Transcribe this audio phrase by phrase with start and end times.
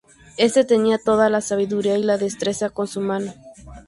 [0.37, 3.35] Éste tenía toda la sabiduría y la destreza con su mano.